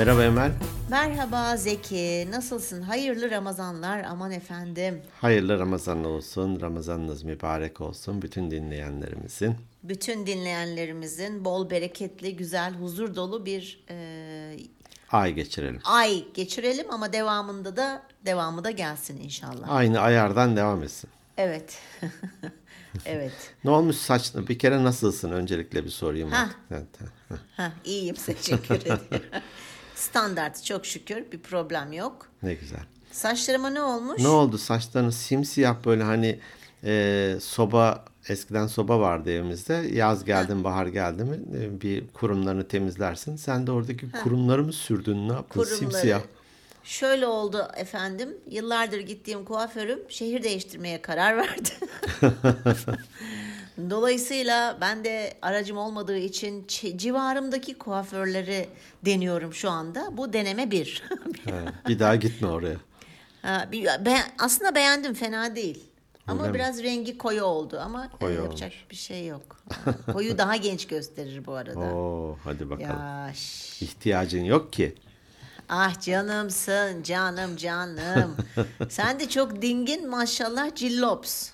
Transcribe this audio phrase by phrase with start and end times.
[0.00, 0.52] Merhaba Emel.
[0.90, 2.82] Merhaba Zeki, nasılsın?
[2.82, 5.02] Hayırlı Ramazanlar aman efendim.
[5.20, 9.54] Hayırlı Ramazan olsun, Ramazanınız mübarek olsun bütün dinleyenlerimizin.
[9.82, 14.56] Bütün dinleyenlerimizin bol bereketli, güzel, huzur dolu bir e,
[15.10, 15.80] Ay geçirelim.
[15.84, 19.68] ay geçirelim ama devamında da devamı da gelsin inşallah.
[19.68, 21.10] Aynı ayardan devam etsin.
[21.36, 21.78] Evet.
[23.06, 23.54] evet.
[23.64, 24.48] Ne olmuş saçlı?
[24.48, 25.30] Bir kere nasılsın?
[25.30, 26.30] Öncelikle bir sorayım.
[26.30, 26.50] Ha.
[26.70, 27.36] Evet, ha.
[27.56, 29.00] Ha, iyiyim teşekkür ederim.
[30.00, 32.26] Standart çok şükür bir problem yok.
[32.42, 32.80] Ne güzel.
[33.12, 34.22] Saçlarıma ne olmuş?
[34.22, 34.58] Ne oldu?
[34.58, 36.40] Saçların simsiyah böyle hani
[36.84, 39.74] e, soba eskiden soba vardı evimizde.
[39.92, 43.36] Yaz geldi mi, bahar geldi mi e, bir kurumlarını temizlersin.
[43.36, 45.28] Sen de oradaki kurumları mı sürdün?
[45.28, 45.60] Ne yaptın?
[45.60, 45.76] Kurumları.
[45.76, 46.20] Simsiyah.
[46.84, 48.36] Şöyle oldu efendim.
[48.50, 51.70] Yıllardır gittiğim kuaförüm şehir değiştirmeye karar verdi.
[53.90, 58.68] Dolayısıyla ben de aracım olmadığı için civarımdaki kuaförleri
[59.04, 60.16] deniyorum şu anda.
[60.16, 61.02] Bu deneme bir.
[61.50, 62.76] Ha, bir daha gitme oraya.
[63.42, 65.84] Ha, bir- be- aslında beğendim fena değil.
[66.26, 66.54] Ama Öyle mi?
[66.54, 69.62] biraz rengi koyu oldu ama Koyu yapacak bir şey yok.
[70.12, 71.78] Koyu daha genç gösterir bu arada.
[71.80, 72.90] Oo, hadi bakalım.
[72.90, 73.32] Ya.
[73.80, 74.94] İhtiyacın yok ki.
[75.68, 78.36] Ah canımsın canım canım.
[78.88, 81.50] Sen de çok dingin maşallah cillops.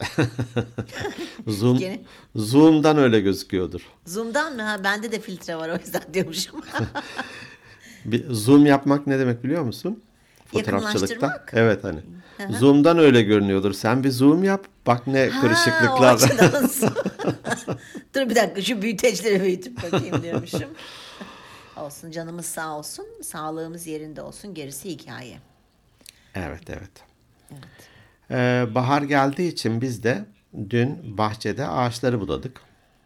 [1.46, 2.00] Zoom, Gene-
[2.36, 3.80] Zoom'dan öyle gözüküyordur.
[4.06, 4.62] Zoom'dan mı?
[4.62, 6.60] Ha, bende de filtre var o yüzden diyormuşum.
[8.04, 10.02] Bir zoom yapmak ne demek biliyor musun?
[10.52, 11.50] Yakınlaştırmak.
[11.54, 12.00] Evet hani.
[12.58, 13.72] Zoom'dan öyle görünüyordur.
[13.72, 14.64] Sen bir zoom yap.
[14.86, 16.20] Bak ne Ha, kırışıklıklar.
[18.14, 20.70] Dur bir dakika şu büyüteçleri büyütüp bakayım diyormuşum.
[21.76, 23.06] olsun canımız sağ olsun.
[23.22, 24.54] Sağlığımız yerinde olsun.
[24.54, 25.38] Gerisi hikaye.
[26.34, 26.90] evet evet.
[27.52, 27.95] Evet.
[28.30, 30.24] Ee, bahar geldiği için biz de
[30.70, 32.60] dün bahçede ağaçları budadık.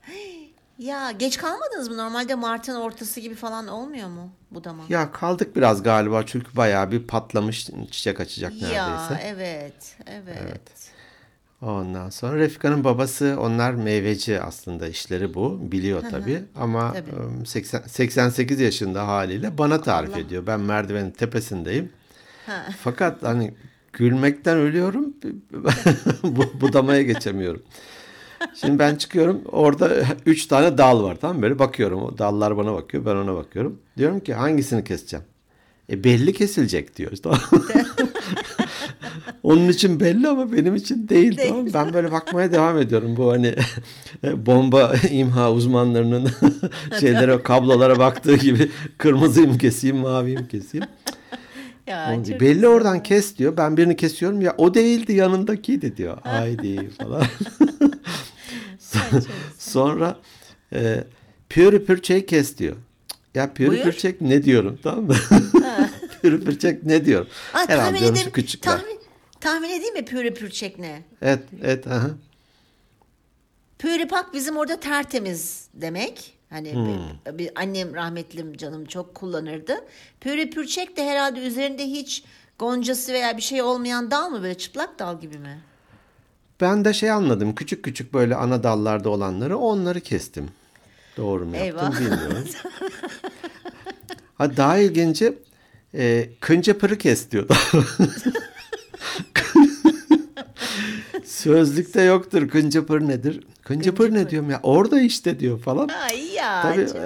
[0.78, 1.96] Ya geç kalmadınız mı?
[1.96, 4.82] Normalde Mart'ın ortası gibi falan olmuyor mu budama?
[4.88, 9.26] Ya kaldık biraz galiba çünkü bayağı bir patlamış çiçek açacak Ya neredeyse.
[9.26, 10.60] evet, evet.
[11.62, 15.58] Ondan sonra Refika'nın babası onlar meyveci aslında işleri bu.
[15.72, 17.10] Biliyor tabii ama Tabii.
[17.12, 20.18] ım, 80, 88 yaşında haliyle bana tarif Allah.
[20.18, 20.46] ediyor.
[20.46, 21.92] Ben merdivenin tepesindeyim.
[22.46, 22.66] Ha.
[22.84, 23.54] Fakat hani
[23.92, 25.14] gülmekten ölüyorum.
[26.22, 27.62] Bu- Budamaya geçemiyorum.
[28.60, 29.40] Şimdi ben çıkıyorum.
[29.52, 29.90] Orada
[30.26, 31.16] üç tane dal var.
[31.20, 31.42] Tamam?
[31.42, 32.02] Böyle bakıyorum.
[32.02, 33.06] O dallar bana bakıyor.
[33.06, 33.78] Ben ona bakıyorum.
[33.98, 35.24] Diyorum ki hangisini keseceğim?
[35.90, 37.12] E belli kesilecek diyor.
[37.22, 37.38] Tamam.
[39.42, 41.36] Onun için belli ama benim için değil.
[41.36, 41.48] Değil.
[41.48, 41.66] Tamam.
[41.74, 43.16] Ben böyle bakmaya devam ediyorum.
[43.16, 43.54] Bu hani
[44.36, 46.28] bomba imha uzmanlarının
[47.00, 50.86] şeylere kablolara baktığı gibi kırmızıyı mı keseyim, maviyi mi keseyim?
[51.90, 52.68] Ya, Oğlum, çok belli güzel.
[52.70, 53.56] oradan kes diyor.
[53.56, 56.18] Ben birini kesiyorum ya o değildi yanındakiydi diyor.
[56.22, 57.24] Haydi falan.
[59.58, 60.16] Sonra
[60.72, 61.04] e,
[61.48, 62.76] pürüpürçeyi kes diyor.
[63.34, 65.16] Ya pürüpürçek ne diyorum tamam mı?
[66.22, 67.28] pürüpürçek ne diyorum?
[67.54, 68.30] Aa, Herhalde tahmin edeyim.
[68.30, 68.72] küçükler.
[68.76, 68.98] Tahmin,
[69.40, 71.02] tahmin edeyim mi püre pürçek ne?
[71.22, 71.86] Evet, evet.
[71.86, 72.10] Aha.
[73.78, 76.39] Püripak bizim orada tertemiz demek.
[76.50, 76.86] Hani Hmm.
[77.32, 79.74] bir, bir annem rahmetlim canım çok kullanırdı.
[80.20, 82.24] Püre pürçek de herhalde üzerinde hiç
[82.58, 85.60] goncası veya bir şey olmayan dal mı böyle çıplak dal gibi mi?
[86.60, 87.54] Ben de şey anladım.
[87.54, 90.48] Küçük küçük böyle ana dallarda olanları onları kestim.
[91.16, 92.00] Doğru mu yaptım Eyvah.
[92.00, 92.48] bilmiyorum.
[94.34, 95.38] ha, daha ilginci
[95.94, 97.54] e, kınca pırı kes diyordu.
[101.42, 103.40] Sözlükte yoktur kınca pır nedir?
[103.62, 105.88] Kınca pır ne diyorum ya orada işte diyor falan.
[105.88, 107.02] Ay ya Tabii canım.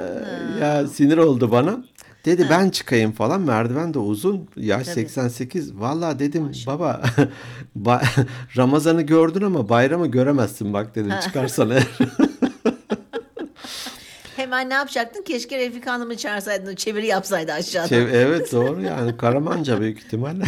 [0.61, 1.85] e, ya sinir oldu bana.
[2.25, 4.95] Dedi ben çıkayım falan merdiven de uzun yaş Tabii.
[4.95, 7.03] 88 vallahi dedim baba
[7.83, 8.05] ba-
[8.57, 11.87] Ramazan'ı gördün ama bayramı göremezsin bak dedim çıkarsan eğer.
[14.37, 15.23] Hemen ne yapacaktın?
[15.23, 16.75] Keşke Refika Hanım'ı çağırsaydın.
[16.75, 17.89] Çeviri yapsaydı aşağıda.
[17.89, 20.45] Şey, evet doğru yani Karamanca büyük ihtimalle.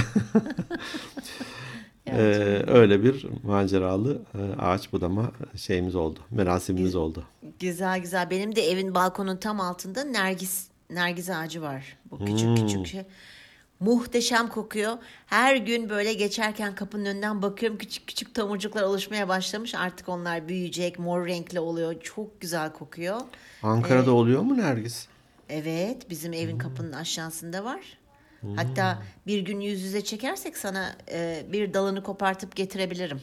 [2.06, 4.22] Ee, öyle bir maceralı
[4.58, 6.18] ağaç budama şeyimiz oldu.
[6.30, 7.24] Merasimimiz oldu.
[7.60, 8.30] Güzel güzel.
[8.30, 11.96] Benim de evin balkonun tam altında nergis nergis ağacı var.
[12.10, 12.54] Bu küçük Hmm.
[12.56, 13.02] küçük şey.
[13.80, 14.92] Muhteşem kokuyor.
[15.26, 19.74] Her gün böyle geçerken kapının önünden bakıyorum küçük küçük tomurcuklar oluşmaya başlamış.
[19.74, 22.00] Artık onlar büyüyecek, mor renkli oluyor.
[22.00, 23.20] Çok güzel kokuyor.
[23.62, 25.06] Ankara'da oluyor mu Nergis?
[25.48, 26.58] Evet, bizim evin Hmm.
[26.58, 27.80] kapının aşağısında var.
[28.56, 33.22] Hatta bir gün yüz yüze çekersek sana e, bir dalını kopartıp getirebilirim.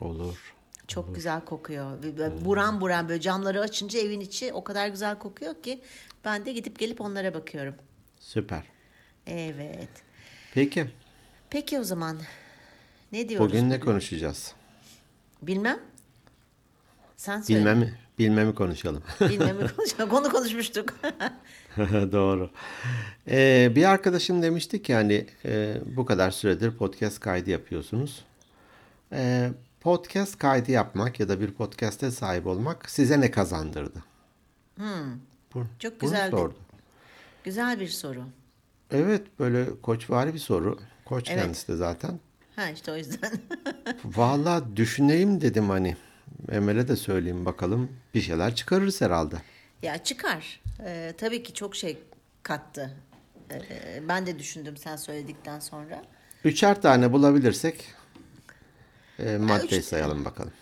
[0.00, 0.54] Olur.
[0.88, 2.02] Çok güzel kokuyor.
[2.02, 5.80] Böyle Buram buram böyle camları açınca evin içi o kadar güzel kokuyor ki
[6.24, 7.74] ben de gidip gelip onlara bakıyorum.
[8.20, 8.62] Süper.
[9.26, 9.88] Evet.
[10.54, 10.90] Peki
[11.50, 12.18] Peki o zaman
[13.12, 13.48] ne diyoruz?
[13.48, 14.54] bugün ne konuşacağız?
[15.42, 15.80] Bilmem.
[17.16, 17.60] Sen söyle.
[17.60, 19.02] Bilmem Bilmemi konuşalım.
[19.20, 20.10] Bilmemi konuşalım.
[20.10, 20.94] Konu konuşmuştuk.
[22.12, 22.50] Doğru.
[23.30, 28.24] Ee, bir arkadaşım demişti ki hani e, bu kadar süredir podcast kaydı yapıyorsunuz.
[29.12, 29.50] Ee,
[29.80, 34.04] podcast kaydı yapmak ya da bir podcast'e sahip olmak size ne kazandırdı?
[35.54, 36.30] Bu, Çok güzeldi.
[36.30, 36.54] sordu.
[37.44, 38.22] Güzel bir soru.
[38.90, 40.78] Evet böyle koçvari bir soru.
[41.04, 41.42] Koç Evet.
[41.42, 42.20] kendisi de zaten.
[42.56, 43.32] Ha işte o yüzden.
[44.04, 45.96] Vallahi düşüneyim dedim hani.
[46.52, 49.36] Emel'e de söyleyeyim bakalım bir şeyler çıkarırız herhalde.
[49.82, 50.60] ya çıkar.
[50.84, 51.98] Ee, tabii ki çok şey
[52.42, 52.96] kattı.
[53.52, 56.02] Ee, ben de düşündüm sen söyledikten sonra.
[56.44, 57.84] Üçer tane bulabilirsek
[59.18, 60.52] e, maddeyi üç- sayalım bakalım.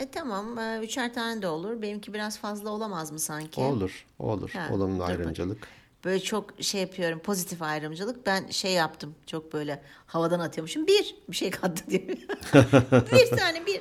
[0.00, 0.58] E tamam.
[0.58, 1.82] e, Üçer tane de olur.
[1.82, 3.60] Benimki biraz fazla olamaz mı sanki?
[3.60, 4.50] Olur, olur.
[4.50, 5.20] Ha, Olumlu dur bakayım.
[5.20, 5.68] ayrımcılık.
[6.04, 7.18] Böyle çok şey yapıyorum.
[7.18, 8.26] Pozitif ayrımcılık.
[8.26, 9.14] Ben şey yaptım.
[9.26, 10.86] Çok böyle havadan atıyormuşum.
[10.86, 11.16] Bir.
[11.28, 12.06] Bir şey kattı diye.
[13.12, 13.80] bir tane bir.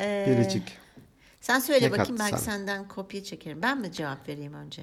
[0.00, 0.78] Ee, Biricik.
[1.40, 2.16] Sen söyle Ne bakayım.
[2.18, 2.40] Belki sana?
[2.40, 3.62] senden kopya çekerim.
[3.62, 4.82] Ben mi cevap vereyim önce?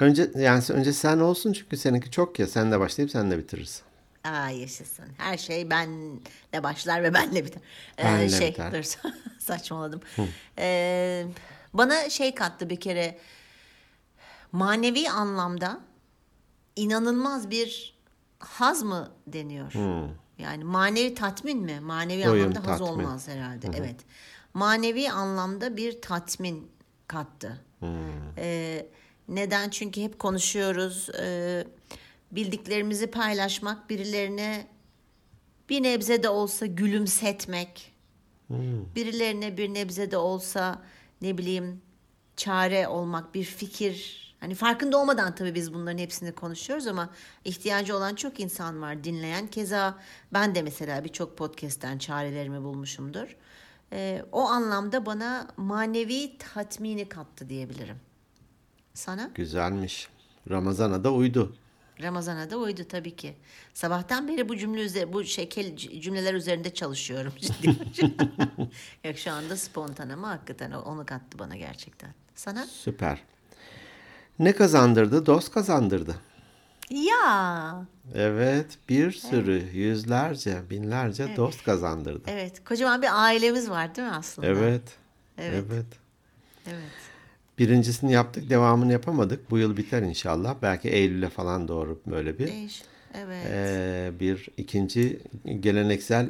[0.00, 2.46] Önce yani önce sen olsun çünkü seninki çok ya.
[2.46, 3.82] Sen de başlayıp sen de bitiririz.
[4.24, 5.04] Aa yaşasın.
[5.18, 7.62] Her şey benle başlar ve benle biter.
[7.98, 8.72] Ee, Benle şey, biter.
[8.72, 8.84] dur
[9.38, 10.00] saçmaladım.
[10.58, 11.26] Ee,
[11.74, 13.18] bana şey kattı bir kere
[14.52, 15.80] manevi anlamda
[16.76, 17.96] inanılmaz bir
[18.38, 19.72] haz mı deniyor?
[20.38, 21.80] Yani manevi tatmin mi?
[21.80, 22.86] Manevi Doyum, anlamda haz tatmin.
[23.04, 23.66] olmaz herhalde.
[23.76, 23.96] Evet.
[24.56, 26.70] Manevi anlamda bir tatmin
[27.06, 27.64] kattı.
[28.38, 28.86] Ee,
[29.28, 29.70] neden?
[29.70, 31.08] Çünkü hep konuşuyoruz.
[31.20, 31.64] Ee,
[32.32, 34.66] bildiklerimizi paylaşmak, birilerine
[35.68, 37.92] bir nebze de olsa gülümsetmek,
[38.94, 40.82] birilerine bir nebze de olsa
[41.22, 41.82] ne bileyim
[42.36, 44.26] çare olmak, bir fikir.
[44.40, 47.10] Hani farkında olmadan tabii biz bunların hepsini konuşuyoruz ama
[47.44, 49.46] ihtiyacı olan çok insan var dinleyen.
[49.46, 49.98] Keza
[50.32, 53.36] ben de mesela birçok podcast'ten çarelerimi bulmuşumdur.
[53.92, 57.96] Ee, o anlamda bana manevi tatmini kattı diyebilirim.
[58.94, 59.30] Sana?
[59.34, 60.08] Güzelmiş.
[60.50, 61.56] Ramazan'a da uydu.
[62.02, 63.36] Ramazan'a da uydu tabii ki.
[63.74, 67.76] Sabahtan beri bu cümle üzeri, bu şekil cümleler üzerinde çalışıyorum ciddi.
[69.04, 72.14] Yok şu anda spontan ama hakikaten onu kattı bana gerçekten.
[72.34, 72.66] Sana?
[72.66, 73.22] Süper.
[74.38, 75.26] Ne kazandırdı?
[75.26, 76.16] Dost kazandırdı.
[76.90, 77.86] Ya.
[78.14, 82.22] Evet, bir sürü, yüzlerce, binlerce dost kazandırdı.
[82.26, 84.48] Evet, kocaman bir ailemiz var değil mi aslında?
[84.48, 84.82] Evet.
[85.38, 85.64] Evet.
[85.70, 85.86] Evet.
[86.66, 86.82] Evet.
[87.58, 89.50] Birincisini yaptık, devamını yapamadık.
[89.50, 90.54] Bu yıl biter inşallah.
[90.62, 92.46] Belki Eylül'e falan doğru böyle bir.
[92.46, 92.82] Değiş.
[93.14, 93.46] Evet.
[93.50, 95.20] Ee, bir ikinci
[95.60, 96.28] geleneksel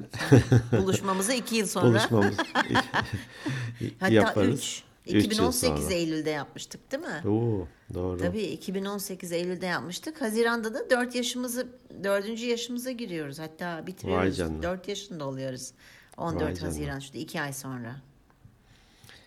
[0.72, 1.86] Buluşmamızı iki yıl sonra.
[1.86, 2.36] buluşmamız
[4.00, 4.58] Hatta yaparız.
[4.60, 4.82] üç.
[5.06, 5.94] Üç yıl 2018 sonra.
[5.94, 7.28] Eylül'de yapmıştık değil mi?
[7.28, 8.18] Oo, doğru.
[8.18, 10.22] Tabii 2018 Eylül'de yapmıştık.
[10.22, 11.68] Haziran'da da 4 yaşımızı
[12.04, 12.40] 4.
[12.42, 13.38] yaşımıza giriyoruz.
[13.38, 14.36] Hatta bitiriyoruz.
[14.36, 14.62] canına.
[14.62, 15.72] 4 yaşında oluyoruz.
[16.16, 16.68] 14 Vay canına.
[16.68, 17.96] Haziran işte 2 ay sonra.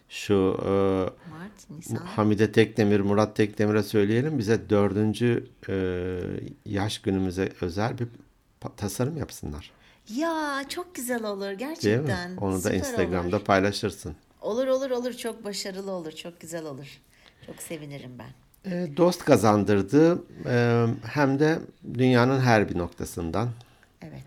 [0.10, 0.70] Şu e,
[1.30, 1.96] Mart, Nisan.
[1.96, 4.38] Hamide Tekdemir, Murat Tekdemir'e söyleyelim.
[4.40, 5.76] Bize dördüncü e,
[6.66, 8.08] yaş günümüze özel bir
[8.78, 9.72] tasarım yapsınlar.
[10.16, 12.32] Ya çok güzel olur Değil gerçekten.
[12.32, 12.40] mi?
[12.40, 13.46] Onu da Süper Instagramda Olur.
[13.46, 14.16] paylaşırsın.
[14.42, 16.12] Olur olur olur çok başarılı olur.
[16.12, 17.02] Çok güzel olur.
[17.46, 18.30] Çok sevinirim ben.
[18.72, 20.24] E, dost kazandırdı.
[20.46, 21.60] E, hem de
[21.94, 23.50] dünyanın her bir noktasından.
[24.02, 24.24] Evet.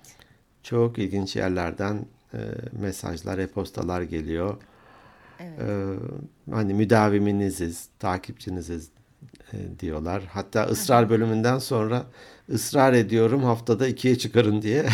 [0.62, 2.38] Çok ilginç yerlerden e,
[2.72, 4.56] mesajlar, e-postalar geliyor.
[5.40, 5.60] Evet.
[5.60, 5.94] E,
[6.52, 8.88] hani müdaviminiziz, takipçiniziz
[9.52, 10.22] e, diyorlar.
[10.32, 12.02] Hatta ısrar bölümünden sonra
[12.52, 14.86] ısrar ediyorum haftada ikiye çıkarın diye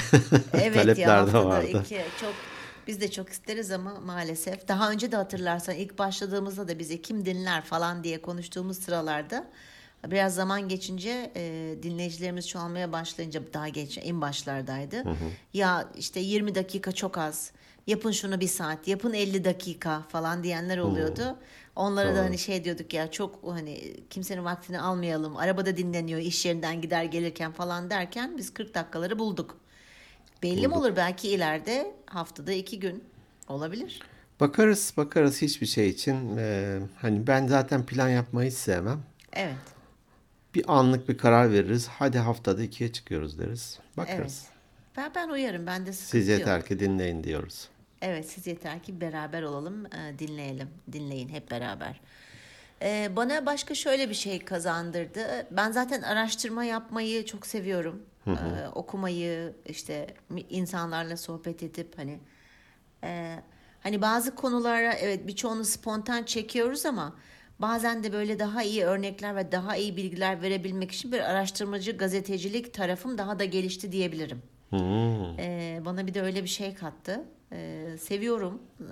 [0.53, 1.83] Evet talepler ya de vardı.
[1.85, 2.35] iki çok
[2.89, 7.25] biz de çok isteriz ama maalesef daha önce de hatırlarsan ilk başladığımızda da bizi kim
[7.27, 9.47] dinler falan diye konuştuğumuz sıralarda
[10.07, 15.05] biraz zaman geçince e, dinleyicilerimiz çoğalmaya başlayınca daha geç en başlardaydı.
[15.55, 17.53] Ya işte 20 dakika çok az.
[17.87, 21.37] Yapın şunu bir saat, yapın 50 dakika falan diyenler oluyordu.
[21.77, 22.25] Onlara da Doğru.
[22.25, 25.37] hani şey diyorduk ya çok hani kimsenin vaktini almayalım.
[25.37, 29.57] Arabada dinleniyor, iş yerinden gider gelirken falan derken biz 40 dakikaları bulduk.
[30.43, 33.05] Belli mi olur belki ileride haftada iki gün
[33.49, 34.01] olabilir.
[34.41, 36.37] Bakarız, bakarız hiçbir şey için.
[36.37, 39.03] e, hani ben zaten plan yapmayı sevmem.
[39.33, 39.55] Evet.
[40.55, 41.89] Bir anlık bir karar veririz.
[41.89, 43.79] Hadi haftada ikiye çıkıyoruz deriz.
[43.97, 44.45] Bakarız.
[44.49, 44.59] Evet.
[44.97, 45.67] Ben ben uyarım.
[45.67, 46.39] Ben de sıkıntı Siz yok.
[46.39, 47.69] yeter ki dinleyin diyoruz.
[48.03, 52.01] Evet siz yeter ki beraber olalım, e, dinleyelim, dinleyin hep beraber.
[52.83, 55.47] E, Bana başka şöyle bir şey kazandırdı.
[55.51, 58.03] Ben zaten araştırma yapmayı çok seviyorum.
[58.37, 60.15] E, Okumayı, işte
[60.51, 62.21] insanlarla sohbet edip hani
[63.05, 63.39] e,
[63.81, 67.17] hani bazı konulara evet birçoğunu spontan çekiyoruz ama
[67.59, 72.75] bazen de böyle daha iyi örnekler ve daha iyi bilgiler verebilmek için bir araştırmacı gazetecilik
[72.75, 74.43] tarafım daha da gelişti diyebilirim.
[74.71, 75.39] Hmm.
[75.39, 77.25] Ee, bana bir de öyle bir şey kattı.
[77.53, 78.63] Ee, seviyorum.
[78.81, 78.85] Ee,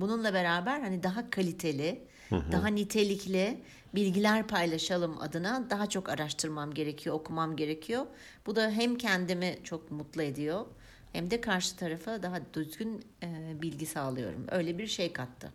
[0.00, 3.58] bununla beraber hani daha kaliteli, daha nitelikli
[3.94, 8.06] bilgiler paylaşalım adına daha çok araştırmam gerekiyor, okumam gerekiyor.
[8.46, 10.66] Bu da hem kendimi çok mutlu ediyor
[11.12, 14.46] hem de karşı tarafa daha düzgün e, bilgi sağlıyorum.
[14.50, 15.52] Öyle bir şey kattı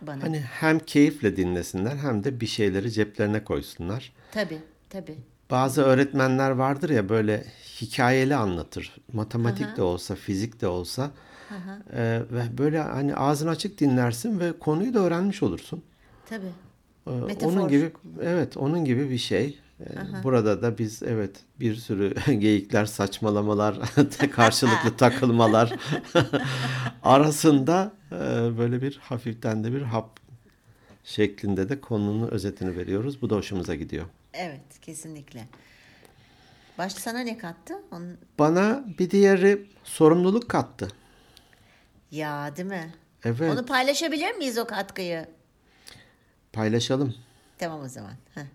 [0.00, 0.22] bana.
[0.22, 4.12] Hani hem keyifle dinlesinler hem de bir şeyleri ceplerine koysunlar.
[4.32, 4.58] Tabii,
[4.90, 5.18] tabii.
[5.50, 7.44] Bazı öğretmenler vardır ya böyle
[7.80, 8.96] hikayeli anlatır.
[9.12, 11.10] Matematik de olsa, fizik de olsa.
[11.92, 15.82] Ee, ve böyle hani ağzını açık dinlersin ve konuyu da öğrenmiş olursun.
[16.28, 16.52] Tabii.
[17.10, 17.52] Ee, Metafor.
[17.52, 19.58] Onun gibi evet onun gibi bir şey.
[19.80, 19.84] Ee,
[20.24, 23.78] Burada da biz evet bir sürü geyikler, saçmalamalar,
[24.32, 25.72] karşılıklı takılmalar
[27.02, 28.18] arasında e,
[28.58, 30.20] böyle bir hafiften de bir hap
[31.04, 33.22] şeklinde de konunun özetini veriyoruz.
[33.22, 34.06] Bu da hoşumuza gidiyor.
[34.34, 35.48] Evet, kesinlikle.
[36.78, 37.74] Başta sana ne kattı?
[37.92, 38.18] Onun...
[38.38, 40.88] Bana bir diğeri sorumluluk kattı.
[42.10, 42.92] Ya değil mi?
[43.24, 43.52] Evet.
[43.52, 45.26] Onu paylaşabilir miyiz o katkıyı?
[46.52, 47.14] Paylaşalım.
[47.58, 48.12] Tamam o zaman.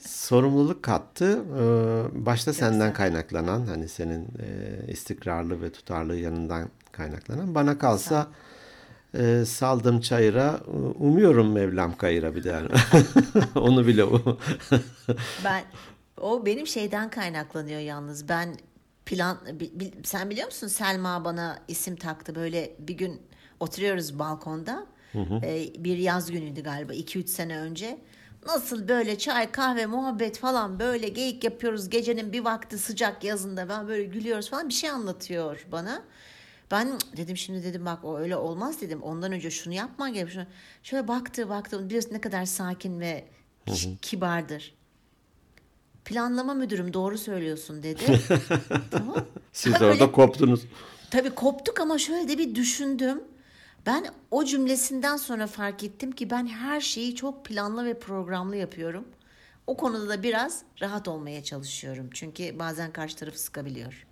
[0.00, 1.44] Sorumluluk kattı.
[1.58, 7.54] Ee, başta senden kaynaklanan hani senin e, istikrarlı ve tutarlı yanından kaynaklanan.
[7.54, 8.28] Bana kalsa
[9.14, 10.60] e, saldım çayıra
[10.98, 12.68] umuyorum Mevlam kayıra bir yani.
[13.54, 14.38] Onu bile o.
[15.44, 15.64] Ben
[16.20, 18.28] o benim şeyden kaynaklanıyor yalnız.
[18.28, 18.56] Ben
[19.06, 19.38] plan
[20.02, 23.22] sen biliyor musun Selma bana isim taktı böyle bir gün
[23.60, 24.86] oturuyoruz balkonda.
[25.14, 27.98] Ee, bir yaz günüydü galiba 2-3 sene önce.
[28.46, 33.88] Nasıl böyle çay kahve muhabbet falan böyle geyik yapıyoruz gecenin bir vakti sıcak yazında ben
[33.88, 36.02] böyle gülüyoruz falan bir şey anlatıyor bana.
[36.70, 39.02] Ben dedim şimdi dedim bak o öyle olmaz dedim.
[39.02, 40.32] Ondan önce şunu yapman gerek.
[40.32, 40.46] Şunu.
[40.82, 43.24] Şöyle baktı baktı biliyorsun ne kadar sakin ve
[44.02, 44.74] kibardır.
[46.04, 48.02] Planlama müdürüm doğru söylüyorsun dedi.
[48.90, 49.16] tamam.
[49.52, 50.60] Siz orada koptunuz.
[51.10, 53.22] Tabii koptuk ama şöyle de bir düşündüm.
[53.86, 59.04] Ben o cümlesinden sonra fark ettim ki ben her şeyi çok planlı ve programlı yapıyorum.
[59.66, 62.08] O konuda da biraz rahat olmaya çalışıyorum.
[62.14, 64.06] Çünkü bazen karşı tarafı sıkabiliyor.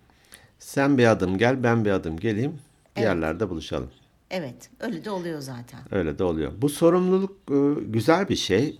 [0.59, 2.59] Sen bir adım gel ben bir adım geleyim.
[2.97, 3.91] Bir yerlerde buluşalım.
[4.31, 5.79] Evet, öyle de oluyor zaten.
[5.91, 6.51] Öyle de oluyor.
[6.57, 8.79] Bu sorumluluk e, güzel bir şey.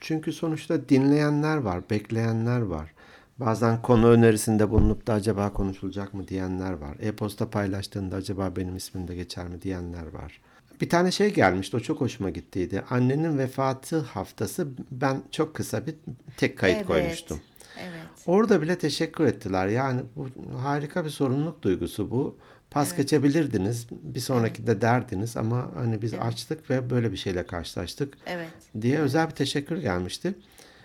[0.00, 2.94] Çünkü sonuçta dinleyenler var, bekleyenler var.
[3.40, 6.96] Bazen konu önerisinde bulunup da acaba konuşulacak mı diyenler var.
[7.00, 10.40] E-posta paylaştığında acaba benim ismim de geçer mi diyenler var.
[10.80, 12.84] Bir tane şey gelmişti o çok hoşuma gittiydi.
[12.90, 15.94] Annenin vefatı haftası ben çok kısa bir
[16.36, 16.86] tek kayıt evet.
[16.86, 17.40] koymuştum.
[17.80, 18.06] Evet.
[18.26, 19.66] Orada bile teşekkür ettiler.
[19.66, 20.28] Yani bu
[20.58, 22.36] harika bir sorumluluk duygusu bu.
[22.70, 23.86] Pas geçebilirdiniz.
[23.90, 28.50] Bir sonraki de derdiniz ama hani biz açtık ve böyle bir şeyle karşılaştık Evet.
[28.80, 30.34] diye özel bir teşekkür gelmişti.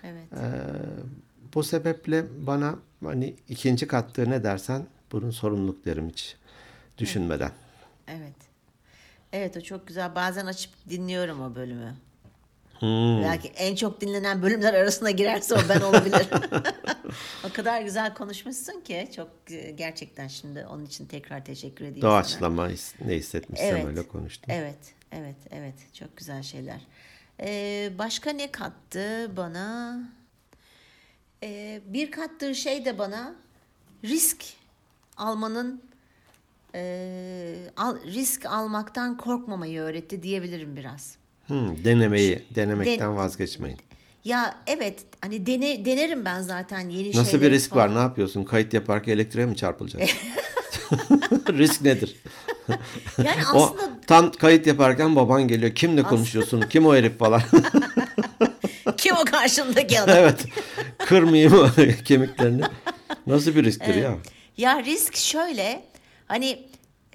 [0.04, 0.28] Evet.
[1.54, 6.36] Bu sebeple bana hani ikinci kattığı ne dersen bunun sorumluluk derim hiç
[6.98, 7.52] düşünmeden.
[8.08, 8.36] Evet.
[9.34, 10.16] Evet o çok güzel.
[10.16, 11.96] Bazen açıp dinliyorum o bölümü.
[12.80, 13.22] Hmm.
[13.24, 16.28] Belki en çok dinlenen bölümler arasına girerse o ben olabilir.
[17.50, 22.12] o kadar güzel konuşmuşsun ki çok e, gerçekten şimdi onun için tekrar teşekkür ediyorum sana.
[22.12, 23.86] Doğaçlama his- ne hissetmişsem Evet.
[23.86, 24.54] öyle konuştum.
[24.54, 25.74] Evet, evet, evet.
[25.94, 26.82] Çok güzel şeyler.
[27.40, 30.00] Ee, başka ne kattı bana?
[31.44, 33.36] Ee, bir kattığı şey de bana
[34.04, 34.44] risk
[35.18, 35.82] almanın
[36.76, 41.16] e, al- risk almaktan korkmamayı öğretti diyebilirim biraz.
[41.48, 43.78] Hmm, denemeyi, denemekten Den- vazgeçmeyin.
[44.26, 47.90] Ya evet hani dene, denerim ben zaten yeni Nasıl şeyleri bir risk falan.
[47.90, 47.96] var?
[47.96, 48.44] Ne yapıyorsun?
[48.44, 50.02] Kayıt yaparken elektriğe mi çarpılacak?
[51.50, 52.16] risk nedir?
[53.18, 55.76] Yani O aslında tam kayıt yaparken baban geliyor.
[55.76, 56.62] Kimle konuşuyorsun?
[56.70, 57.42] Kim o herif falan?
[58.98, 60.16] kim o karşımdaki adam?
[60.18, 60.46] evet.
[61.06, 61.72] Kırmayayım
[62.06, 62.62] kemiklerini.
[63.28, 64.18] Nasıl bir risktir ya?
[64.58, 65.84] Ya risk şöyle
[66.28, 66.60] hani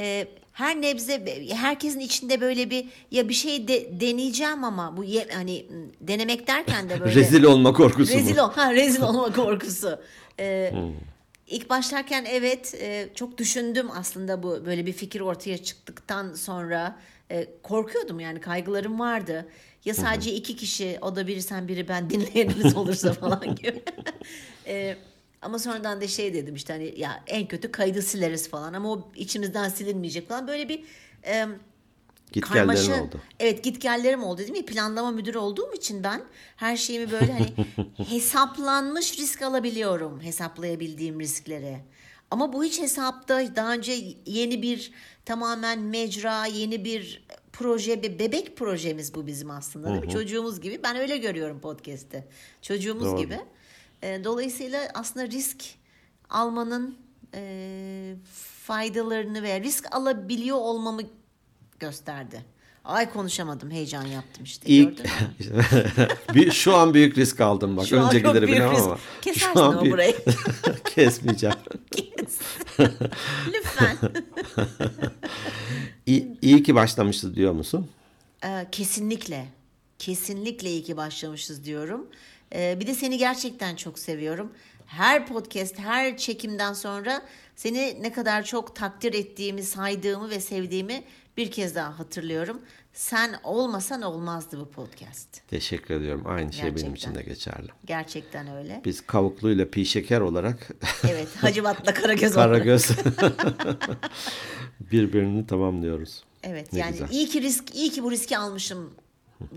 [0.01, 5.29] e, her nebze herkesin içinde böyle bir ya bir şey de, deneyeceğim ama bu ye-
[5.35, 5.67] hani
[6.01, 10.01] denemek derken de böyle Rezil olma korkusu rezil ol ha rezil olma korkusu.
[10.41, 10.93] E, Hmm.
[11.47, 16.99] İlk başlarken evet e, çok düşündüm aslında bu böyle bir fikir ortaya çıktıktan sonra
[17.31, 19.49] e, korkuyordum yani kaygılarım vardı.
[19.87, 23.83] Ya sadece iki kişi o da biri sen biri ben dinleyeniniz olursa falan gibi.
[24.69, 24.97] E,
[25.43, 29.09] ama sonradan da şey dedim işte hani ya en kötü kaydı sileriz falan ama o
[29.17, 30.85] içimizden silinmeyecek falan böyle bir
[31.27, 31.47] e,
[32.33, 33.03] Git karmaşa.
[33.03, 33.21] oldu.
[33.41, 34.67] Evet gitgellerim oldu değil mi?
[34.67, 36.23] Planlama müdürü olduğum için ben
[36.57, 37.53] her şeyimi böyle hani
[38.09, 40.21] hesaplanmış risk alabiliyorum.
[40.23, 41.79] Hesaplayabildiğim riskleri.
[42.31, 44.93] Ama bu hiç hesapta daha önce yeni bir
[45.25, 47.27] tamamen mecra, yeni bir
[47.59, 50.11] proje, bir bebek projemiz bu bizim aslında değil mi?
[50.11, 50.81] Çocuğumuz gibi.
[50.83, 52.29] Ben öyle görüyorum podcast'te.
[52.63, 53.19] Çocuğumuz Doğru.
[53.19, 53.41] gibi.
[54.03, 55.65] E, Dolayısıyla aslında risk
[56.31, 56.99] almanın
[57.35, 58.15] e,
[58.63, 61.03] faydalarını veya risk alabiliyor olmamı
[61.79, 62.43] gösterdi.
[62.87, 63.71] Ay konuşamadım.
[63.71, 64.67] Heyecan yaptım işte.
[64.69, 64.99] İlk?
[66.35, 67.87] Bir- şu an büyük risk aldım bak.
[67.87, 68.85] Şu an Önce çok giderim büyük bilemem risk.
[68.87, 68.99] ama.
[69.23, 70.17] Kesersin şu an ama bir- burayı.
[70.95, 71.57] Kesmeyeceğim.
[71.91, 72.39] Kes.
[73.55, 73.97] Lütfen.
[76.07, 77.89] İyi, iyi ki başlamışız diyor musun?
[78.45, 79.47] Ee, kesinlikle.
[79.99, 82.07] Kesinlikle iyi ki başlamışız diyorum.
[82.55, 84.53] Ee, bir de seni gerçekten çok seviyorum.
[84.87, 87.23] Her podcast, her çekimden sonra
[87.57, 91.05] seni ne kadar çok takdir ettiğimi, saydığımı ve sevdiğimi
[91.37, 92.61] bir kez daha hatırlıyorum.
[92.93, 95.49] Sen olmasan olmazdı bu podcast.
[95.49, 96.23] Teşekkür ediyorum.
[96.27, 96.95] Aynı şey benim Gerçekten.
[96.95, 97.69] için de geçerli.
[97.85, 98.81] Gerçekten öyle.
[98.85, 100.69] Biz kavukluyla pi şeker olarak
[101.11, 102.53] Evet, Hacivat'la Karagöz olarak.
[102.53, 102.91] Karagöz
[104.81, 106.25] birbirini tamamlıyoruz.
[106.43, 107.09] Evet Ne yani güzel.
[107.11, 108.95] iyi ki risk iyi ki bu riski almışım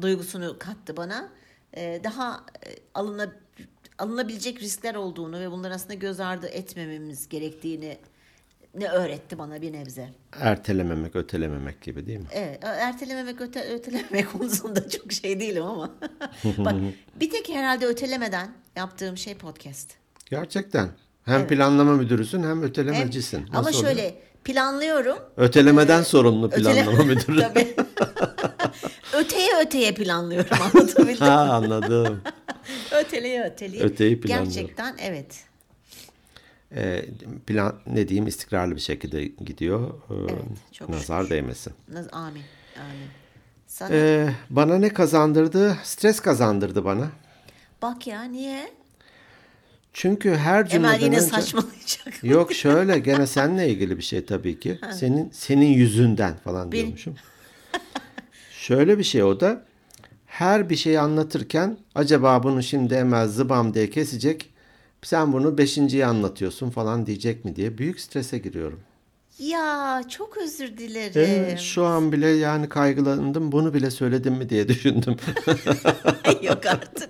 [0.02, 1.30] duygusunu kattı bana.
[1.78, 3.32] Ee, daha e, alına,
[4.00, 7.98] alınabilecek riskler olduğunu ve bunları aslında göz ardı etmememiz gerektiğini
[8.76, 10.10] ne öğretti bana bir nebze.
[10.40, 12.26] Ertelememek, ötelememek gibi değil mi?
[12.32, 15.92] Evet, ertelememek, öte, ötelememek konusunda çok şey değilim ama.
[16.58, 16.74] Bak
[17.20, 19.92] bir tek herhalde ötelemeden yaptığım şey podcast.
[20.26, 20.90] Gerçekten.
[21.26, 23.46] Hem planlama müdürüsün hem Hem- ötelemecisin.
[23.54, 23.92] ama Nasıl oluyor?
[23.96, 25.18] şöyle planlıyorum.
[25.38, 27.40] Ötelemeden sorumlu Ötele- planlama müdürü.
[27.40, 27.76] Tabii.
[29.14, 31.18] öteye öteye planlıyorum anlatabildim.
[31.28, 32.22] ha anladım.
[32.92, 33.84] Öteleye öteleye.
[33.84, 34.54] Öteyi planlıyorum.
[34.54, 35.44] Gerçekten evet.
[36.76, 37.06] Ee,
[37.48, 39.90] plan ne diyeyim istikrarlı bir şekilde gidiyor.
[40.10, 41.36] Ee, Evet, çok nazar şükür.
[41.36, 41.74] değmesin.
[41.94, 42.44] Naz- Amin.
[42.80, 43.08] Amin.
[43.68, 45.78] Sana Ee, bana ne kazandırdı?
[45.84, 47.08] Stres kazandırdı bana.
[47.82, 48.72] bak ya niye?
[49.94, 51.26] Çünkü her cümleden Emel yine önce...
[51.26, 52.24] saçmalayacak.
[52.24, 54.80] Yok şöyle gene seninle ilgili bir şey tabii ki.
[54.94, 57.16] Senin senin yüzünden falan Benim- diyormuşum.
[58.52, 59.66] şöyle bir şey o da
[60.40, 64.50] her bir şeyi anlatırken acaba bunu şimdi Emel zıbam diye kesecek.
[65.02, 68.80] Sen bunu beşinciyi anlatıyorsun falan diyecek mi diye büyük strese giriyorum.
[69.40, 71.12] Ya çok özür dilerim.
[71.16, 73.52] Evet, şu an bile yani kaygılandım.
[73.52, 75.16] Bunu bile söyledim mi diye düşündüm.
[76.42, 77.10] Yok artık.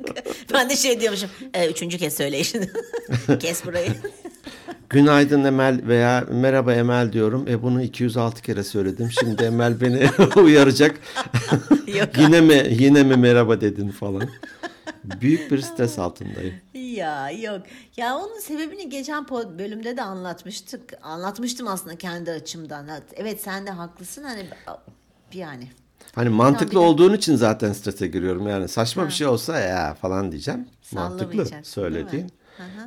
[0.53, 1.29] Ben de şey diyormuşum.
[1.53, 2.41] E, üçüncü kez söyle.
[3.39, 3.91] Kes burayı.
[4.89, 7.45] Günaydın Emel veya merhaba Emel diyorum.
[7.47, 9.09] E bunu 206 kere söyledim.
[9.19, 10.99] Şimdi Emel beni uyaracak.
[11.87, 14.29] Yok yine mi yine mi merhaba dedin falan.
[15.03, 16.55] Büyük bir stres altındayım.
[16.73, 17.61] Ya yok.
[17.97, 20.93] Ya onun sebebini geçen bölümde de anlatmıştık.
[21.01, 22.87] Anlatmıştım aslında kendi açımdan.
[23.15, 24.23] Evet sen de haklısın.
[24.23, 24.45] Hani
[25.33, 25.67] yani.
[26.15, 28.47] Hani mantıklı olduğun için zaten strese giriyorum.
[28.47, 30.67] Yani saçma bir şey olsa ya falan diyeceğim.
[30.91, 32.31] Mantıklı söylediğin.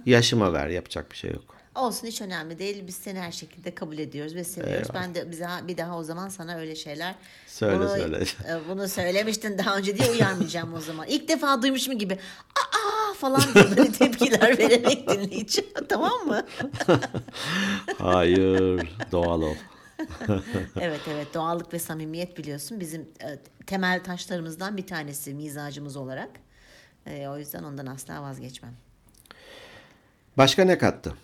[0.07, 1.62] Yaşıma ver yapacak bir şey yok.
[1.75, 2.87] Olsun hiç önemli değil.
[2.87, 4.89] Biz seni her şekilde kabul ediyoruz ve seviyoruz.
[4.95, 7.15] Ben de bize bir daha o zaman sana öyle şeyler
[7.47, 8.25] Söyle, bunu, söyle.
[8.49, 11.07] e, Bunu söylemiştin daha önce diye uyarmayacağım o zaman.
[11.07, 12.19] İlk defa duymuşum gibi.
[12.57, 15.73] Aa falan böyle tepkiler vererek dinleyici.
[15.89, 16.47] tamam mı?
[17.99, 19.55] Hayır doğal ol.
[20.81, 26.31] evet evet doğallık ve samimiyet biliyorsun bizim e, temel taşlarımızdan bir tanesi mizacımız olarak.
[27.07, 28.73] E, o yüzden ondan asla vazgeçmem.
[30.39, 31.15] Başka ne kattı?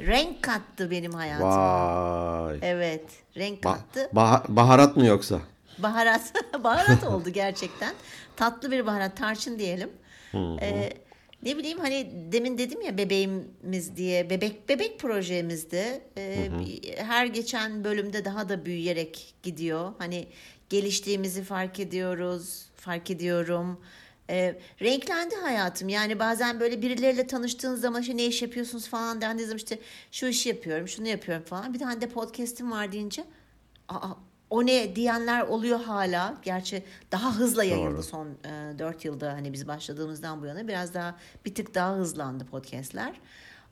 [0.00, 2.44] Renk kattı benim hayatıma.
[2.46, 2.58] Vay.
[2.62, 3.04] Evet
[3.36, 4.10] renk Ba- kattı.
[4.14, 5.40] bah- baharat mı yoksa?
[5.78, 6.32] Baharat
[6.64, 7.94] baharat oldu gerçekten.
[8.36, 9.90] Tatlı bir baharat tarçın diyelim.
[10.60, 10.90] Ee,
[11.42, 17.84] ne bileyim hani demin dedim ya bebeğimiz diye bebek bebek projemizde e, bir- her geçen
[17.84, 19.92] bölümde daha da büyüyerek gidiyor.
[19.98, 20.26] Hani
[20.68, 23.80] geliştiğimizi fark ediyoruz, fark ediyorum.
[24.30, 25.88] Ee, renklendi hayatım.
[25.88, 29.78] Yani bazen böyle birileriyle tanıştığın zaman işte ne iş yapıyorsunuz falan dendiği zaman işte
[30.10, 31.74] şu işi yapıyorum, şunu yapıyorum falan.
[31.74, 33.24] Bir tane de podcast'im var deyince
[33.88, 34.08] Aa,
[34.50, 36.34] o ne diyenler oluyor hala.
[36.42, 36.82] Gerçi
[37.12, 38.02] daha hızla yayıldı Doğru.
[38.02, 42.46] son e, 4 yılda hani biz başladığımızdan bu yana biraz daha bir tık daha hızlandı
[42.46, 43.20] podcastler.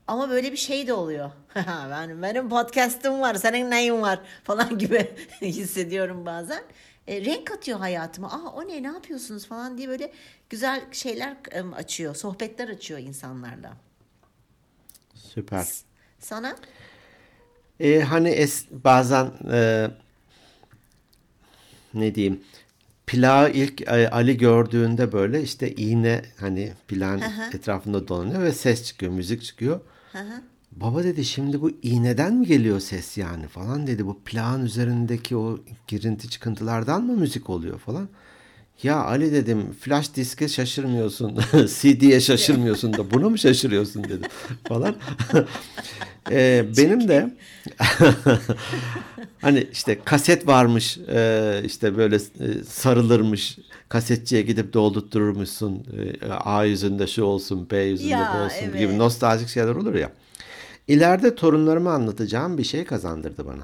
[0.06, 1.30] Ama böyle bir şey de oluyor.
[1.90, 5.10] ben benim podcast'ım var, senin neyin var falan gibi
[5.42, 6.62] hissediyorum bazen.
[7.06, 8.32] E, renk katıyor hayatıma.
[8.32, 10.12] Aa o ne ne yapıyorsunuz falan diye böyle
[10.50, 13.76] güzel şeyler e, açıyor, sohbetler açıyor insanlarla.
[15.14, 15.66] Süper.
[16.18, 16.56] Sana?
[17.80, 19.90] E, hani es, bazen e,
[21.94, 22.44] ne diyeyim
[23.06, 29.12] plağı ilk e, Ali gördüğünde böyle işte iğne hani plan etrafında dolanıyor ve ses çıkıyor,
[29.12, 29.80] müzik çıkıyor.
[30.76, 34.06] Baba dedi şimdi bu iğneden mi geliyor ses yani falan dedi.
[34.06, 38.08] Bu plağın üzerindeki o girinti çıkıntılardan mı müzik oluyor falan.
[38.82, 44.22] Ya Ali dedim flash diske şaşırmıyorsun, CD'ye şaşırmıyorsun da buna mı şaşırıyorsun dedim
[44.68, 44.94] falan.
[46.30, 47.36] Ee, benim de
[49.40, 52.18] hani işte kaset varmış e, işte böyle
[52.66, 53.58] sarılırmış
[53.88, 55.86] kasetçiye gidip doldurtturmuşsun
[56.22, 58.78] e, A yüzünde şu olsun B yüzünde Ya, bu olsun evet.
[58.78, 60.12] gibi nostaljik şeyler olur ya.
[60.92, 63.62] İleride torunlarıma anlatacağım bir şey kazandırdı bana.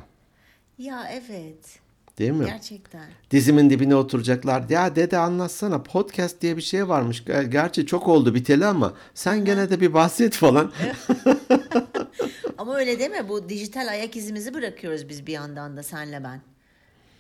[0.78, 1.78] Ya evet.
[2.18, 2.44] Değil mi?
[2.46, 3.02] Gerçekten.
[3.30, 4.64] Dizimin dibine oturacaklar.
[4.68, 7.20] Ya dede anlatsana podcast diye bir şey varmış.
[7.20, 10.72] Ger- Gerçi çok oldu biteli ama sen gene de bir bahset falan.
[12.58, 16.40] Ama öyle deme bu dijital ayak izimizi bırakıyoruz biz bir yandan da senle ben.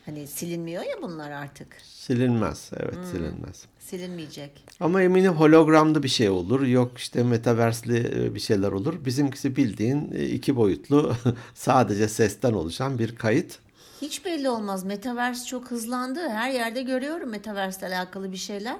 [0.08, 1.76] Hani silinmiyor ya bunlar artık.
[1.84, 2.70] Silinmez.
[2.76, 3.64] Evet silinmez.
[3.78, 4.64] Silinmeyecek.
[4.80, 6.66] Ama eminim hologramlı bir şey olur.
[6.66, 9.04] Yok işte metaversli e, bir şeyler olur.
[9.04, 11.14] Bizimkisi bildiğin e, iki boyutlu
[11.54, 13.58] sadece sesten oluşan bir kayıt.
[14.02, 14.84] Hiç belli olmaz.
[14.84, 16.28] Metaverse çok hızlandı.
[16.28, 18.76] Her yerde görüyorum Metaverse alakalı bir şeyler.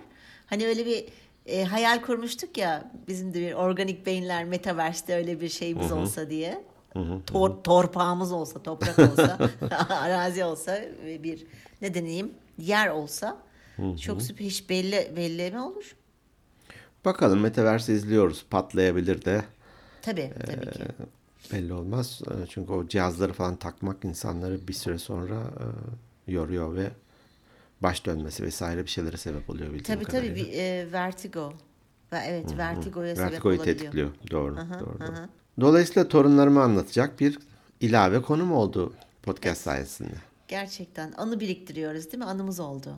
[0.46, 1.04] Hani öyle bir
[1.46, 6.64] e, hayal kurmuştuk ya bizim de bir organik beyinler Metaverse'de öyle bir şeyimiz olsa diye.
[7.26, 9.38] Tor, torpağımız olsa, toprak olsa,
[9.90, 10.72] arazi olsa
[11.04, 11.46] ve bir
[11.82, 13.36] ne deneyim yer olsa
[14.00, 15.96] çok süper hiç belli belli mi olur?
[17.04, 18.44] Bakalım metaverse izliyoruz.
[18.50, 19.44] Patlayabilir de.
[20.02, 20.84] Tabii, tabii ki.
[21.52, 22.20] Belli olmaz.
[22.30, 25.34] E, Çünkü o cihazları falan takmak insanları bir süre sonra
[26.26, 26.90] e, yoruyor ve
[27.80, 30.52] baş dönmesi vesaire bir şeylere sebep oluyor bildiğim Tabii tabii kadarıyla.
[30.52, 31.52] bir e, vertigo.
[32.12, 33.78] Ve evet, vertigoya sebep Vertigoyu olabiliyor.
[33.78, 34.10] tetikliyor.
[34.30, 35.00] Doğru, doğru.
[35.00, 35.28] doğru.
[35.60, 37.38] Dolayısıyla torunlarımı anlatacak bir
[37.80, 40.14] ilave konum oldu podcast sayesinde.
[40.48, 42.24] Gerçekten anı biriktiriyoruz değil mi?
[42.24, 42.96] Anımız oldu.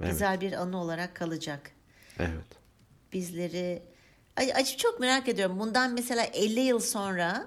[0.00, 0.10] Evet.
[0.10, 1.70] Güzel bir anı olarak kalacak.
[2.18, 2.46] Evet.
[3.12, 3.82] Bizleri
[4.36, 5.58] Ay, çok merak ediyorum.
[5.58, 7.46] Bundan mesela 50 yıl sonra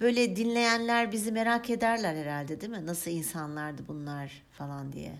[0.00, 2.86] böyle dinleyenler bizi merak ederler herhalde değil mi?
[2.86, 5.12] Nasıl insanlardı bunlar falan diye.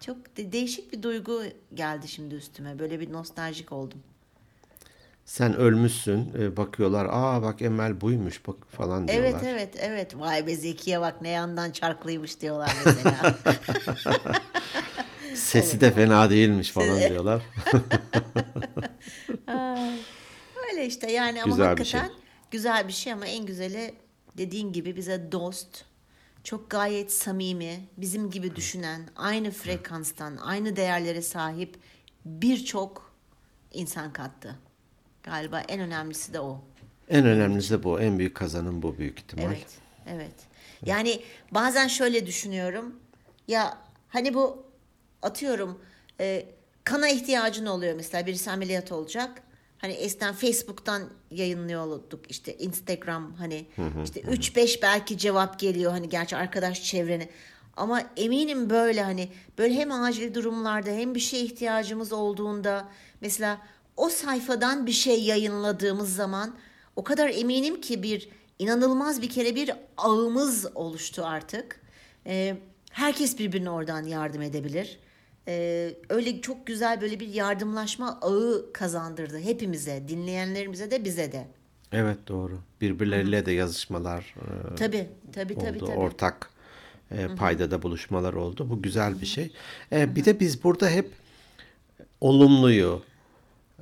[0.00, 1.42] Çok de- değişik bir duygu
[1.74, 2.78] geldi şimdi üstüme.
[2.78, 4.02] Böyle bir nostaljik oldum.
[5.30, 6.32] Sen ölmüşsün.
[6.38, 7.06] e, bakıyorlar.
[7.10, 9.28] Aa bak Emel buymuş bak falan diyorlar.
[9.28, 10.18] Evet evet evet.
[10.18, 13.36] Vay be Zekiye bak ne yandan çarklıymış diyorlar mesela.
[15.34, 17.42] Sesi de fena değilmiş falan diyorlar.
[20.70, 22.00] Öyle işte yani ama Güzel bir şey.
[22.00, 23.94] hakikaten güzel bir şey ama en güzeli
[24.38, 25.84] dediğin gibi bize dost,
[26.44, 31.76] çok gayet samimi, bizim gibi düşünen, aynı frekanstan, aynı değerlere sahip
[32.24, 33.12] birçok
[33.72, 34.69] insan kattı.
[35.22, 36.60] Galiba en önemlisi de o.
[37.08, 38.00] En önemlisi bu.
[38.00, 39.44] En büyük kazanım bu büyük ihtimal.
[39.44, 39.66] Evet,
[40.06, 40.34] evet.
[40.84, 42.94] Yani bazen şöyle düşünüyorum.
[43.48, 43.78] Ya
[44.08, 44.64] hani bu
[45.22, 45.78] atıyorum
[46.20, 46.46] e,
[46.84, 49.42] kana ihtiyacın oluyor mesela birisi ameliyat olacak.
[49.78, 53.66] Hani eskiden Facebook'tan yayınlıyorduk işte Instagram hani
[54.04, 57.28] işte 3-5 belki cevap geliyor hani gerçi arkadaş çevreni.
[57.76, 59.28] Ama eminim böyle hani
[59.58, 62.88] böyle hem acil durumlarda hem bir şeye ihtiyacımız olduğunda
[63.20, 63.58] mesela
[64.00, 66.54] o sayfadan bir şey yayınladığımız zaman
[66.96, 71.80] o kadar eminim ki bir inanılmaz bir kere bir ağımız oluştu artık.
[72.26, 72.56] Ee,
[72.90, 74.98] herkes birbirine oradan yardım edebilir.
[75.48, 81.46] Ee, öyle çok güzel böyle bir yardımlaşma ağı kazandırdı hepimize, dinleyenlerimize de bize de.
[81.92, 82.58] Evet doğru.
[82.80, 84.34] Birbirleriyle de yazışmalar
[84.72, 85.86] e, Tabii, tabii, tabii, oldu.
[85.86, 85.98] tabii.
[85.98, 86.50] Ortak
[87.10, 88.70] e, paydada buluşmalar oldu.
[88.70, 89.52] Bu güzel bir şey.
[89.92, 91.10] E, bir de biz burada hep
[92.20, 93.02] olumluyu,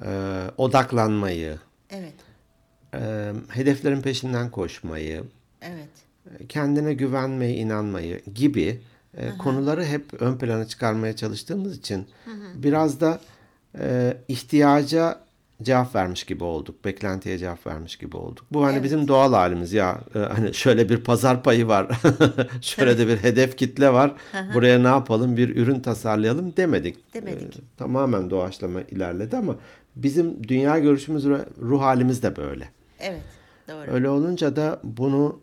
[0.04, 1.58] e, odaklanmayı,
[1.90, 2.14] Evet,
[2.94, 5.22] e, hedeflerin peşinden koşmayı,
[5.62, 5.88] evet.
[6.48, 8.80] kendine güvenmeyi, inanmayı gibi
[9.16, 12.06] e, konuları hep ön plana çıkarmaya çalıştığımız için
[12.54, 13.20] biraz da
[13.78, 15.20] e, ihtiyaca
[15.62, 16.84] cevap vermiş gibi olduk.
[16.84, 18.44] Beklentiye cevap vermiş gibi olduk.
[18.50, 18.84] Bu hani Evet.
[18.84, 20.00] bizim doğal halimiz ya.
[20.14, 22.00] e, hani şöyle bir pazar payı var.
[22.60, 24.14] şöyle de bir hedef kitle var.
[24.54, 25.36] Buraya ne yapalım?
[25.36, 27.14] Bir ürün tasarlayalım demedik.
[27.14, 27.56] Demedik.
[27.56, 29.56] E, tamamen doğaçlama ilerledi ama
[30.02, 31.24] bizim dünya görüşümüz,
[31.60, 32.68] ruh halimiz de böyle.
[33.00, 33.22] Evet,
[33.68, 33.90] doğru.
[33.90, 35.40] Öyle olunca da bunu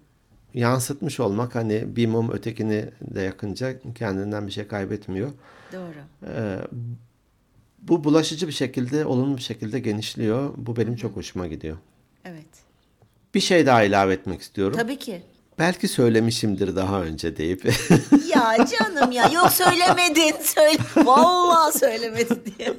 [0.54, 5.32] yansıtmış olmak hani bir mum ötekini de yakınca kendinden bir şey kaybetmiyor.
[5.74, 6.28] Doğru.
[6.28, 6.58] Ee,
[7.82, 10.54] bu bulaşıcı bir şekilde, olumlu bir şekilde genişliyor.
[10.58, 11.78] Bu benim çok hoşuma gidiyor.
[12.26, 12.46] Evet.
[13.34, 14.78] Bir şey daha ilave etmek istiyorum.
[14.78, 15.22] Tabii ki.
[15.60, 17.64] Belki söylemişimdir daha önce deyip.
[18.36, 22.74] Ya canım ya yok söylemedin söyle vallahi söylemedin diye.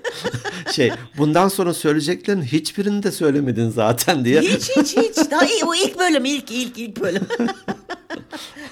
[0.73, 4.41] şey, bundan sonra söyleyeceklerin hiçbirini de söylemedin zaten diye.
[4.41, 5.31] Hiç hiç hiç.
[5.31, 7.27] Daha iyi o ilk bölüm ilk ilk ilk bölüm.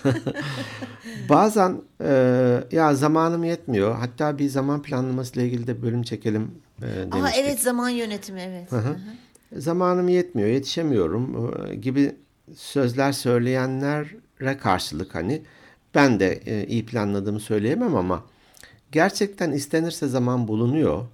[1.28, 2.10] Bazen e,
[2.72, 3.96] ya zamanım yetmiyor.
[3.96, 7.24] Hatta bir zaman planlaması ile ilgili de bölüm çekelim e, demiştik.
[7.24, 8.68] Aa evet zaman yönetimi evet.
[9.56, 12.16] zamanım yetmiyor, yetişemiyorum e, gibi
[12.56, 15.42] sözler söyleyenlere karşılık hani
[15.94, 18.24] ben de e, iyi planladığımı söyleyemem ama
[18.92, 21.06] gerçekten istenirse zaman bulunuyor.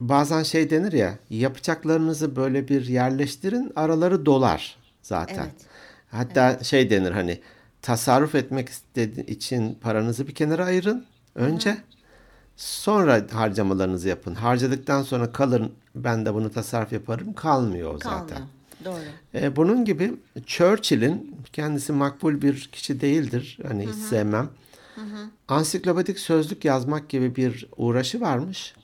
[0.00, 5.34] Bazen şey denir ya yapacaklarınızı böyle bir yerleştirin araları dolar zaten.
[5.44, 5.66] Evet.
[6.10, 7.40] Hatta şey denir hani
[7.82, 11.76] tasarruf etmek istediği için paranızı bir kenara ayırın önce.
[12.56, 14.34] Sonra harcamalarınızı yapın.
[14.34, 18.42] Harcadıktan sonra kalın ben de bunu tasarruf yaparım kalmıyor o zaten.
[18.84, 19.00] Doğru.
[19.34, 20.14] E, bunun gibi
[20.46, 23.58] Churchill'in kendisi makbul bir kişi değildir.
[23.68, 24.48] Hani hiç sevmem.
[25.48, 28.74] Ansiklopedik sözlük yazmak gibi bir uğraşı varmış.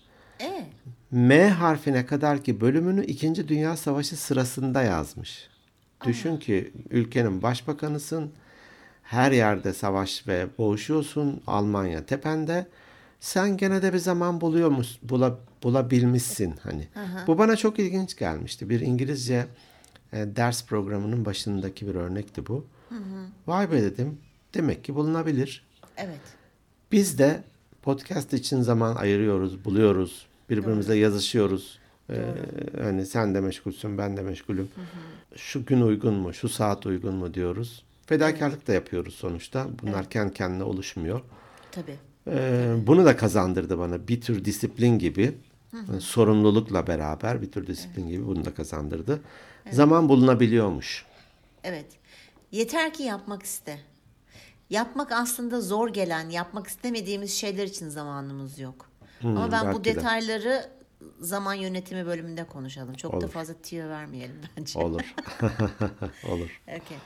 [0.41, 0.65] E,
[1.11, 3.49] M harfine kadar ki bölümünü 2.
[3.49, 5.49] Dünya Savaşı sırasında yazmış.
[6.07, 8.31] Düşün ki ülkenin başbakanısın.
[9.03, 11.41] Her yerde savaş ve boğuşuyorsun.
[11.47, 12.67] Almanya tepende.
[13.21, 14.99] Sen gene de bir zaman buluyor musun?
[15.03, 16.89] Bula, bulabilmişsin hani.
[17.27, 18.71] Bu bana çok ilginç gelmişti.
[18.71, 19.47] Bir İngilizce
[20.13, 22.67] e, ders programının başındaki bir örnekti bu.
[23.47, 24.19] Vay be dedim.
[24.55, 25.65] Demek ki bulunabilir.
[25.97, 26.21] evet.
[26.93, 27.43] Biz de
[27.83, 30.27] podcast için zaman ayırıyoruz, buluyoruz.
[30.51, 31.79] Birbirimizle yazışıyoruz.
[32.11, 32.17] Ee,
[32.83, 34.69] hani sen de meşgulsün, ben de meşgulüm.
[35.37, 37.85] Şu gün uygun mu, şu saat uygun mu diyoruz.
[38.07, 39.67] Fedakarlık da yapıyoruz sonuçta.
[39.83, 41.21] Bunlar kendi kendine oluşmuyor.
[41.73, 41.97] Tabii.
[42.29, 44.09] Ee, bunu da kazandırdı bana.
[44.09, 45.35] Bir tür disiplin gibi,
[45.73, 49.21] yani sorumlulukla beraber bir tür disiplin gibi bunu da kazandırdı.
[49.71, 51.07] Zaman bulunabiliyormuş.
[51.65, 51.87] Evet.
[52.53, 53.79] Yeter ki yapmak iste.
[54.71, 58.91] Yapmak aslında zor gelen, yapmak istemediğimiz şeyler için zamanımız yok.
[59.25, 59.95] Ama ben bu belki de.
[59.95, 60.71] detayları
[61.21, 62.95] zaman yönetimi bölümünde konuşalım.
[62.95, 63.29] Çok da Olur.
[63.29, 64.79] fazla tüyo vermeyelim bence.
[64.79, 65.01] Olur.
[66.29, 66.61] Olur.
[66.69, 66.97] Okey.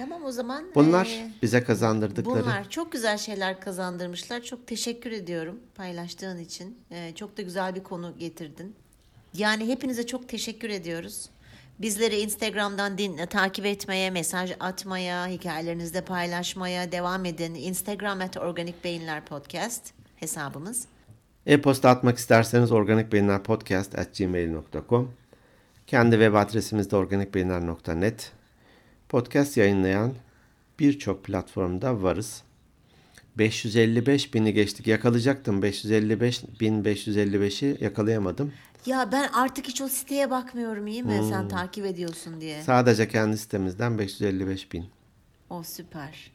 [0.00, 0.64] Tamam o zaman.
[0.74, 2.44] Bunlar eee, bize kazandırdıkları.
[2.44, 4.42] Bunlar çok güzel şeyler kazandırmışlar.
[4.42, 6.78] Çok teşekkür ediyorum paylaştığın için.
[6.90, 8.74] Ee, çok da güzel bir konu getirdin.
[9.34, 11.30] Yani hepinize çok teşekkür ediyoruz.
[11.78, 17.54] Bizleri Instagram'dan din, takip etmeye, mesaj atmaya, hikayelerinizde paylaşmaya devam edin.
[17.54, 20.84] Instagram at Organik Beyinler Podcast hesabımız.
[21.46, 25.12] E-posta atmak isterseniz organikbeyinlerpodcast.gmail.com
[25.86, 28.32] Kendi web adresimiz de organikbeyinler.net
[29.10, 30.12] Podcast yayınlayan
[30.78, 32.42] birçok platformda varız.
[33.38, 34.86] 555 bini geçtik.
[34.86, 35.62] Yakalayacaktım.
[35.62, 38.52] 555 bin 555'i yakalayamadım.
[38.86, 41.20] Ya ben artık hiç o siteye bakmıyorum iyi mi?
[41.28, 42.62] Sen takip ediyorsun diye.
[42.62, 44.86] Sadece kendi sitemizden 555 bin.
[45.50, 46.32] O süper.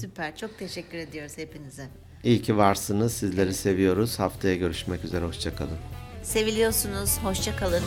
[0.00, 0.36] Süper.
[0.36, 1.88] Çok teşekkür ediyoruz hepinize.
[2.24, 3.12] İyi ki varsınız.
[3.12, 4.18] Sizleri seviyoruz.
[4.18, 5.24] Haftaya görüşmek üzere.
[5.24, 5.78] Hoşçakalın.
[6.22, 7.18] Seviliyorsunuz.
[7.18, 7.82] Hoşça kalın.